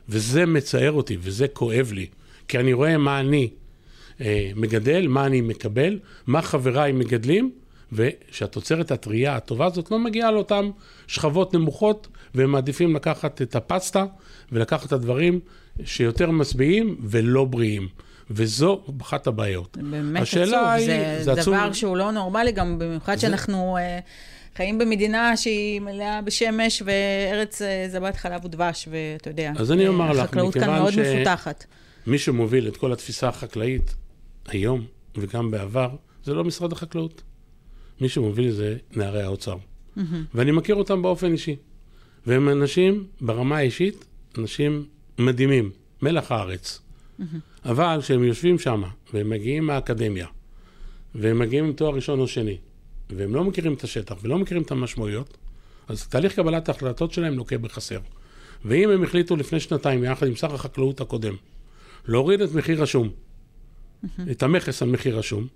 [0.09, 2.05] וזה מצער אותי וזה כואב לי,
[2.47, 3.49] כי אני רואה מה אני
[4.21, 7.51] אה, מגדל, מה אני מקבל, מה חבריי מגדלים,
[7.93, 10.69] ושהתוצרת הטרייה הטובה הזאת לא מגיעה לאותן
[11.07, 14.05] שכבות נמוכות, והם מעדיפים לקחת את הפסטה
[14.51, 15.39] ולקחת את הדברים
[15.85, 17.87] שיותר משביעים ולא בריאים.
[18.31, 19.77] וזו אחת הבעיות.
[19.81, 21.53] באמת עצוב, היא- זה, זה עצוב.
[21.55, 23.99] דבר שהוא לא נורמלי, גם במיוחד שאנחנו אה,
[24.55, 29.87] חיים במדינה שהיא מלאה בשמש, וארץ אה, זבת חלב ודבש, ואתה יודע, אז אני אה,
[29.89, 31.65] אומר לך, החקלאות כאן מכיוון מאוד ש- מפותחת.
[32.07, 33.95] מי שמוביל את כל התפיסה החקלאית
[34.47, 34.85] היום
[35.17, 35.89] וגם בעבר,
[36.23, 37.21] זה לא משרד החקלאות.
[38.01, 39.55] מי שמוביל זה נערי האוצר.
[40.33, 41.55] ואני מכיר אותם באופן אישי.
[42.25, 44.05] והם אנשים, ברמה האישית,
[44.37, 44.85] אנשים
[45.17, 46.81] מדהימים, מלח הארץ.
[47.65, 50.27] אבל כשהם יושבים שם, והם מגיעים מהאקדמיה,
[51.15, 52.57] והם מגיעים עם תואר ראשון או שני,
[53.09, 55.37] והם לא מכירים את השטח ולא מכירים את המשמעויות,
[55.87, 57.99] אז תהליך קבלת ההחלטות שלהם לוקה בחסר.
[58.65, 61.35] ואם הם החליטו לפני שנתיים, יחד עם שר החקלאות הקודם,
[62.07, 63.09] להוריד את מחיר השום,
[64.31, 65.47] את המכס על מחיר השום,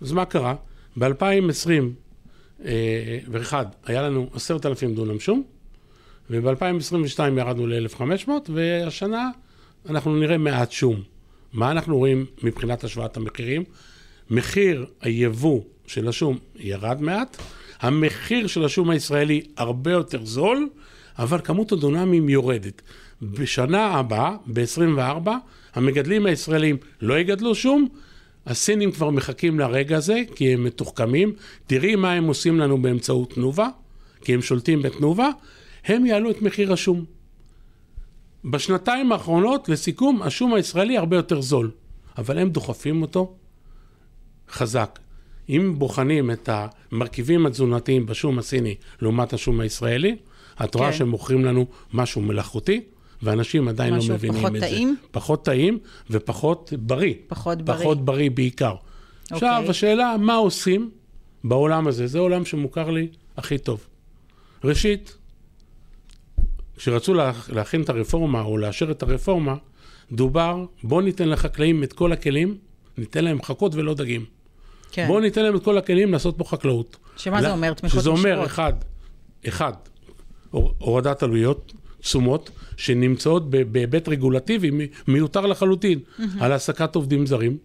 [0.00, 0.54] אז מה קרה?
[0.96, 2.64] ב-2021
[3.86, 5.42] היה לנו עשרת אלפים דונם שום,
[6.30, 9.30] וב-2022 ירדנו ל-1,500, והשנה
[9.88, 11.02] אנחנו נראה מעט שום.
[11.52, 13.64] מה אנחנו רואים מבחינת השוואת המחירים?
[14.30, 17.36] מחיר היבוא של השום ירד מעט,
[17.80, 20.68] המחיר של השום הישראלי הרבה יותר זול,
[21.18, 22.82] אבל כמות הדונמים יורדת.
[23.22, 25.28] בשנה הבאה, ב-24,
[25.74, 27.88] המגדלים הישראלים לא יגדלו שום,
[28.46, 31.32] הסינים כבר מחכים לרגע הזה, כי הם מתוחכמים.
[31.66, 33.68] תראי מה הם עושים לנו באמצעות תנובה,
[34.20, 35.30] כי הם שולטים בתנובה,
[35.84, 37.04] הם יעלו את מחיר השום.
[38.44, 41.70] בשנתיים האחרונות, לסיכום, השום הישראלי הרבה יותר זול,
[42.18, 43.34] אבל הם דוחפים אותו
[44.50, 44.98] חזק.
[45.48, 50.16] אם בוחנים את המרכיבים התזונתיים בשום הסיני לעומת השום הישראלי,
[50.64, 50.96] את רואה כן.
[50.96, 52.80] שהם מוכרים לנו משהו מלאכותי,
[53.22, 54.96] ואנשים עדיין משהו לא מבינים פחות את טעים?
[55.02, 55.08] זה.
[55.10, 55.78] פחות טעים
[56.10, 57.14] ופחות בריא.
[57.26, 57.78] פחות בריא.
[57.78, 58.74] פחות בריא בעיקר.
[59.30, 59.70] עכשיו, אוקיי.
[59.70, 60.90] השאלה, מה עושים
[61.44, 62.06] בעולם הזה?
[62.06, 63.86] זה עולם שמוכר לי הכי טוב.
[64.64, 65.16] ראשית,
[66.76, 69.54] כשרצו לה- להכין את הרפורמה או לאשר את הרפורמה,
[70.12, 72.56] דובר, בואו ניתן לחקלאים את כל הכלים,
[72.98, 74.24] ניתן להם חכות ולא דגים.
[74.92, 75.06] כן.
[75.06, 76.96] בואו ניתן להם את כל הכלים לעשות פה חקלאות.
[77.16, 77.74] שמה זה לא- אומר?
[77.74, 78.46] תמיכות שזה אומר, ישירות?
[78.46, 78.72] אחד,
[79.48, 79.72] אחד,
[80.50, 81.72] הור- הורדת עלויות,
[82.02, 84.70] תשומות, שנמצאות בהיבט רגולטיבי
[85.08, 85.98] מיותר לחלוטין,
[86.40, 87.56] על העסקת עובדים זרים,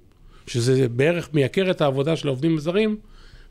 [0.47, 2.97] שזה בערך מייקר את העבודה של העובדים הזרים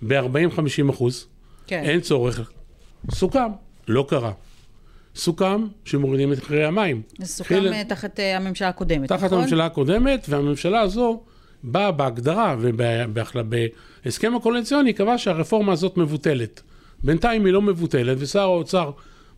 [0.02, 1.26] ב-40-50 אחוז.
[1.66, 1.82] כן.
[1.84, 2.50] אין צורך.
[3.10, 3.48] סוכם,
[3.88, 4.32] לא קרה.
[5.16, 7.02] סוכם שמורידים את מחירי המים.
[7.18, 9.38] זה סוכם אה, תחת אה, הממשלה הקודמת, תחת נכון?
[9.38, 11.22] הממשלה הקודמת, והממשלה הזו
[11.62, 16.62] באה בהגדרה ובהסכם הקואליציוני קבע שהרפורמה הזאת מבוטלת.
[17.04, 18.90] בינתיים היא לא מבוטלת, ושר האוצר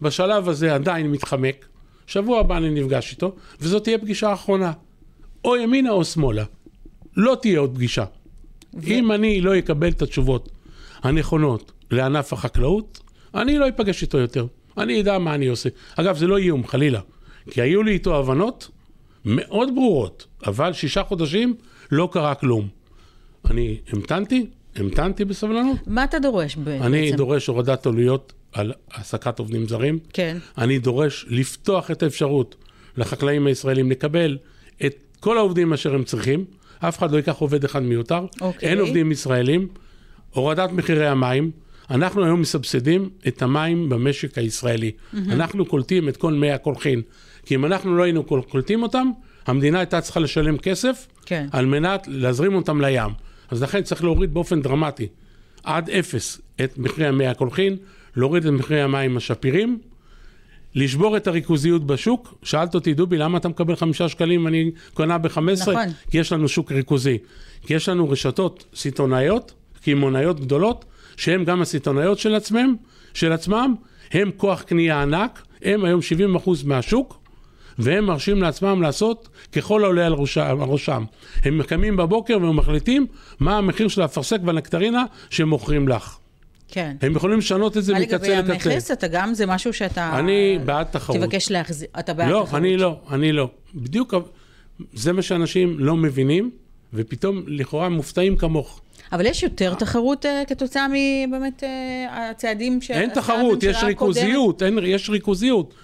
[0.03, 1.67] בשלב הזה עדיין מתחמק.
[2.07, 4.73] שבוע הבא אני נפגש איתו, וזאת תהיה פגישה אחרונה.
[5.45, 6.45] או ימינה או שמאלה.
[7.17, 8.05] לא תהיה עוד פגישה.
[8.75, 8.87] ו...
[8.87, 10.49] אם אני לא אקבל את התשובות
[11.03, 13.01] הנכונות לענף החקלאות,
[13.35, 14.47] אני לא אפגש איתו יותר.
[14.79, 15.69] אני אדע מה אני עושה.
[15.97, 17.01] אגב, זה לא איום, חלילה.
[17.51, 18.71] כי היו לי איתו הבנות
[19.25, 21.55] מאוד ברורות, אבל שישה חודשים
[21.91, 22.69] לא קרה כלום.
[23.51, 25.76] אני המתנתי, המתנתי בסבלנות.
[25.87, 26.83] מה אתה דורש בעצם?
[26.85, 29.98] אני דורש הורדת עלויות על העסקת עובדים זרים.
[30.12, 30.37] כן.
[30.59, 32.57] אני דורש לפתוח את האפשרות
[32.96, 34.38] לחקלאים הישראלים לקבל
[34.87, 36.44] את כל העובדים אשר הם צריכים.
[36.78, 38.20] אף אחד לא ייקח עובד אחד מיותר.
[38.40, 38.68] אוקיי.
[38.68, 39.68] אין עובדים ישראלים.
[40.33, 41.50] הורדת מחירי המים.
[41.90, 44.90] אנחנו היום מסבסדים את המים במשק הישראלי.
[45.31, 47.02] אנחנו קולטים את כל מי הקולחין.
[47.46, 49.11] כי אם אנחנו לא היינו קול- קולטים אותם,
[49.46, 51.46] המדינה הייתה צריכה לשלם כסף כן.
[51.52, 53.11] על מנת להזרים אותם לים.
[53.51, 55.07] אז לכן צריך להוריד באופן דרמטי,
[55.65, 57.77] עד אפס, את מחירי המי הקולחין,
[58.17, 59.79] להוריד את מחירי המים השפירים,
[60.75, 62.35] לשבור את הריכוזיות בשוק.
[62.43, 65.39] שאלת אותי, דובי, למה אתה מקבל חמישה שקלים ואני קונה ב-15?
[65.61, 65.75] נכון.
[66.11, 67.19] כי יש לנו שוק ריכוזי.
[67.63, 70.85] כי יש לנו רשתות סיטונאיות, קמעונאיות גדולות,
[71.17, 72.75] שהן גם הסיטונאיות של עצמם,
[73.15, 73.75] של עצמם,
[74.13, 76.01] הם כוח קנייה ענק, הם היום
[76.37, 77.21] 70% מהשוק,
[77.79, 81.05] והם מרשים לעצמם לעשות ככל העולה על ראש- על ראשם.
[81.45, 83.07] הם קמים בבוקר ומחליטים
[83.41, 86.19] מה המחיר של האפרסק והנקטרינה שהם מוכרים לך.
[86.69, 86.97] כן.
[87.03, 88.71] הם יכולים לשנות את זה מה לגבי מקצה לקצה.
[88.71, 88.91] המכס?
[88.91, 90.19] אתה גם, זה משהו שאתה...
[90.19, 91.21] אני בעד תחרות.
[91.21, 92.61] תבקש להחזיר, אתה בעד לא, תחרות.
[92.61, 93.51] אני לא, אני לא.
[93.75, 94.14] בדיוק
[94.95, 96.51] זה מה שאנשים לא מבינים,
[96.95, 98.81] ופתאום לכאורה מופתעים כמוך.
[99.12, 102.91] אבל יש יותר תחרות אה, כתוצאה מבאמת אה, הצעדים ש...
[102.91, 103.85] אין תחרות, יש הקודמת?
[103.85, 105.75] ריכוזיות, אין, יש ריכוזיות.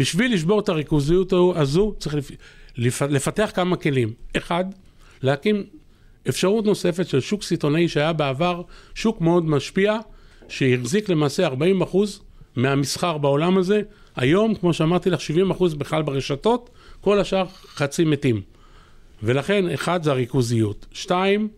[0.00, 2.30] בשביל לשבור את הריכוזיות הזו, צריך לפ,
[2.76, 4.12] לפ, לפתח כמה כלים.
[4.36, 4.64] אחד,
[5.22, 5.64] להקים
[6.28, 8.62] אפשרות נוספת של שוק סיטונאי שהיה בעבר
[8.94, 9.98] שוק מאוד משפיע,
[10.48, 12.20] שהחזיק למעשה 40 אחוז
[12.56, 13.82] מהמסחר בעולם הזה.
[14.16, 18.40] היום, כמו שאמרתי לך, 70 אחוז בכלל ברשתות, כל השאר חצי מתים.
[19.22, 20.86] ולכן, אחד זה הריכוזיות.
[20.92, 21.48] שתיים,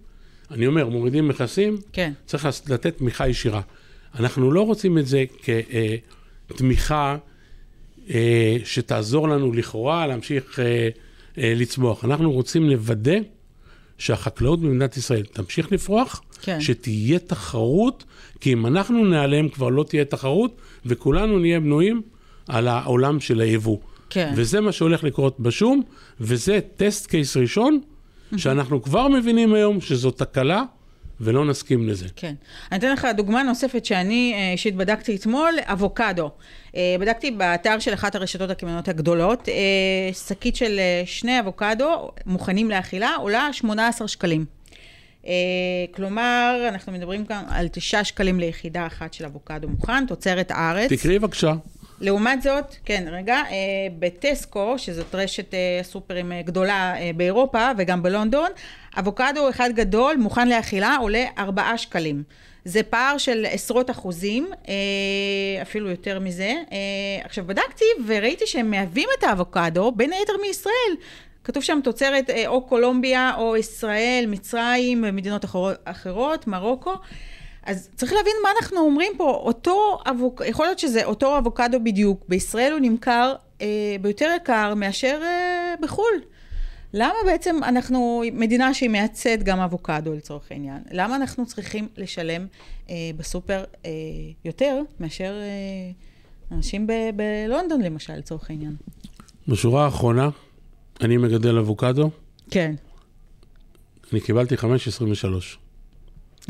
[0.50, 2.12] אני אומר, מורידים מכסים, כן.
[2.26, 3.60] צריך לתת תמיכה ישירה.
[4.18, 5.24] אנחנו לא רוצים את זה
[6.48, 7.31] כתמיכה אה,
[8.64, 10.88] שתעזור לנו לכאורה להמשיך אה,
[11.38, 12.04] אה, לצמוח.
[12.04, 13.18] אנחנו רוצים לוודא
[13.98, 16.60] שהחקלאות במדינת ישראל תמשיך לפרוח, כן.
[16.60, 18.04] שתהיה תחרות,
[18.40, 22.02] כי אם אנחנו ניעלם כבר לא תהיה תחרות, וכולנו נהיה בנויים
[22.48, 23.78] על העולם של היבוא.
[24.10, 24.32] כן.
[24.36, 25.82] וזה מה שהולך לקרות בשום,
[26.20, 27.80] וזה טסט קייס ראשון,
[28.36, 30.62] שאנחנו כבר מבינים היום שזו תקלה,
[31.22, 32.06] ולא נסכים לזה.
[32.16, 32.34] כן.
[32.72, 36.30] אני אתן לך דוגמה נוספת שאני אה, אישית בדקתי אתמול, אבוקדו.
[36.76, 39.54] אה, בדקתי באתר של אחת הרשתות הקמעוניות הגדולות, אה,
[40.28, 44.44] שקית של שני אבוקדו מוכנים לאכילה עולה 18 שקלים.
[45.94, 50.92] כלומר, אנחנו מדברים כאן על 9 שקלים ליחידה אחת של אבוקדו מוכן, תוצרת הארץ.
[50.92, 51.52] תקראי בבקשה.
[52.00, 53.42] לעומת זאת, כן, רגע,
[53.98, 58.50] בטסקו, שזאת רשת סופרים גדולה באירופה וגם בלונדון,
[58.98, 62.22] אבוקדו אחד גדול, מוכן לאכילה, עולה 4 שקלים.
[62.64, 66.54] זה פער של עשרות אחוזים, אה, אפילו יותר מזה.
[66.72, 70.96] אה, עכשיו, בדקתי וראיתי שהם מייבאים את האבוקדו, בין היתר מישראל.
[71.44, 75.44] כתוב שם תוצרת אה, או קולומביה או ישראל, מצרים, מדינות
[75.84, 76.94] אחרות, מרוקו.
[77.66, 82.24] אז צריך להבין מה אנחנו אומרים פה, אותו אבוקדו, יכול להיות שזה אותו אבוקדו בדיוק,
[82.28, 83.66] בישראל הוא נמכר אה,
[84.00, 86.31] ביותר יקר מאשר אה, בחו"ל.
[86.94, 90.82] למה בעצם אנחנו מדינה שהיא מייצאת גם אבוקדו לצורך העניין?
[90.90, 92.46] למה אנחנו צריכים לשלם
[92.90, 93.90] אה, בסופר אה,
[94.44, 98.76] יותר מאשר אה, אנשים ב- בלונדון למשל לצורך העניין?
[99.48, 100.28] בשורה האחרונה,
[101.00, 102.10] אני מגדל אבוקדו,
[102.50, 102.74] כן.
[104.12, 104.64] אני קיבלתי 5.23.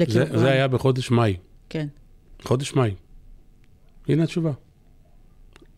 [0.07, 0.39] זה.
[0.39, 1.37] זה היה בחודש מאי.
[1.69, 1.89] כן.
[2.43, 2.95] חודש מאי.
[4.09, 4.53] הנה התשובה.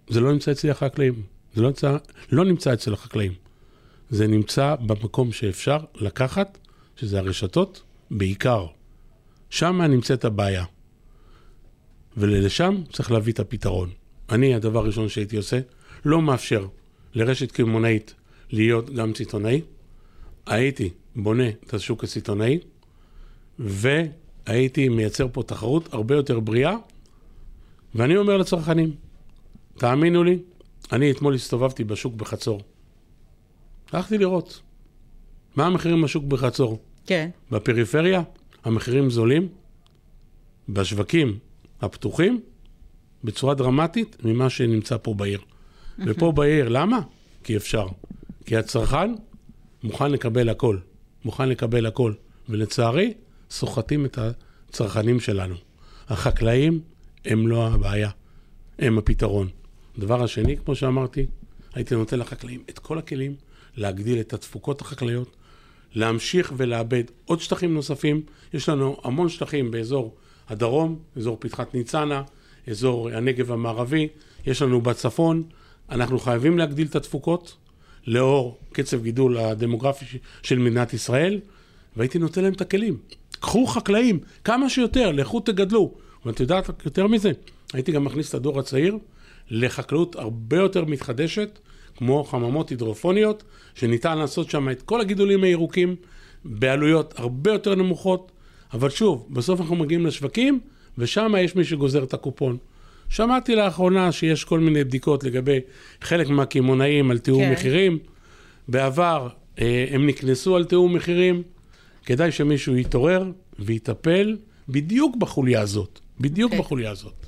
[0.08, 1.22] זה לא נמצא אצלי החקלאים.
[1.54, 1.96] זה לא נמצא,
[2.30, 3.32] לא נמצא אצל החקלאים.
[4.10, 6.58] זה נמצא במקום שאפשר לקחת,
[6.96, 8.66] שזה הרשתות, בעיקר.
[9.50, 10.64] שם נמצאת הבעיה.
[12.16, 13.90] ולשם צריך להביא את הפתרון.
[14.30, 15.60] אני, הדבר הראשון שהייתי עושה,
[16.04, 16.66] לא מאפשר
[17.14, 18.14] לרשת קמעונאית
[18.50, 19.60] להיות גם סיטונאי.
[20.46, 22.58] הייתי בונה את השוק הסיטונאי,
[23.58, 26.76] והייתי מייצר פה תחרות הרבה יותר בריאה,
[27.94, 28.94] ואני אומר לצרכנים,
[29.78, 30.38] תאמינו לי,
[30.92, 32.60] אני אתמול הסתובבתי בשוק בחצור.
[33.94, 34.60] הלכתי לראות
[35.56, 36.82] מה המחירים בשוק בחצור.
[37.06, 37.30] כן.
[37.50, 38.22] בפריפריה
[38.64, 39.48] המחירים זולים,
[40.68, 41.38] בשווקים
[41.82, 42.40] הפתוחים,
[43.24, 45.40] בצורה דרמטית ממה שנמצא פה בעיר.
[45.98, 47.00] ופה בעיר, למה?
[47.44, 47.86] כי אפשר.
[48.46, 49.14] כי הצרכן
[49.82, 50.78] מוכן לקבל הכל.
[51.24, 52.12] מוכן לקבל הכל.
[52.48, 53.14] ולצערי,
[53.50, 55.54] סוחטים את הצרכנים שלנו.
[56.08, 56.80] החקלאים
[57.24, 58.10] הם לא הבעיה,
[58.78, 59.48] הם הפתרון.
[59.98, 61.26] הדבר השני, כמו שאמרתי,
[61.74, 63.36] הייתי נותן לחקלאים את כל הכלים
[63.76, 65.36] להגדיל את התפוקות החקלאיות,
[65.94, 68.22] להמשיך ולאבד עוד שטחים נוספים.
[68.54, 70.14] יש לנו המון שטחים באזור
[70.48, 72.22] הדרום, אזור פתחת ניצנה,
[72.70, 74.08] אזור הנגב המערבי,
[74.46, 75.42] יש לנו בצפון.
[75.90, 77.56] אנחנו חייבים להגדיל את התפוקות
[78.06, 80.04] לאור קצב גידול הדמוגרפי
[80.42, 81.40] של מדינת ישראל,
[81.96, 82.96] והייתי נותן להם את הכלים.
[83.40, 85.94] קחו חקלאים, כמה שיותר, לכו תגדלו.
[86.26, 87.32] ואת יודעת יותר מזה,
[87.72, 88.98] הייתי גם מכניס את הדור הצעיר
[89.50, 91.58] לחקלאות הרבה יותר מתחדשת,
[91.96, 93.42] כמו חממות הידרופוניות,
[93.74, 95.96] שניתן לעשות שם את כל הגידולים הירוקים
[96.44, 98.32] בעלויות הרבה יותר נמוכות,
[98.72, 100.60] אבל שוב, בסוף אנחנו מגיעים לשווקים,
[100.98, 102.56] ושם יש מי שגוזר את הקופון.
[103.08, 105.60] שמעתי לאחרונה שיש כל מיני בדיקות לגבי
[106.00, 107.52] חלק מהקמעונאים על תיאום כן.
[107.52, 107.98] מחירים.
[108.68, 109.28] בעבר
[109.58, 111.42] אה, הם נקנסו על תיאום מחירים.
[112.06, 114.36] כדאי שמישהו יתעורר ויטפל
[114.68, 116.00] בדיוק בחוליה הזאת.
[116.20, 116.64] בדיוק אוקיי.
[116.64, 117.26] בחוליה הזאת.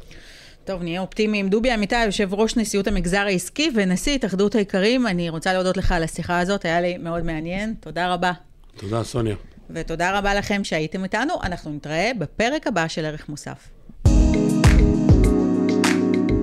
[0.66, 1.48] טוב, נהיה אופטימיים.
[1.48, 6.02] דובי אמיתי, יושב ראש נשיאות המגזר העסקי ונשיא התאחדות האיכרים, אני רוצה להודות לך על
[6.02, 7.74] השיחה הזאת, היה לי מאוד מעניין.
[7.81, 8.33] תודה רבה.
[8.76, 9.37] תודה, סוניה.
[9.70, 11.35] ותודה רבה לכם שהייתם איתנו.
[11.42, 13.68] אנחנו נתראה בפרק הבא של ערך מוסף.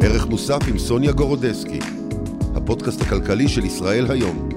[0.01, 1.79] ערך מוסף עם סוניה גורודסקי,
[2.55, 4.52] הפודקאסט הכלכלי של ישראל היום.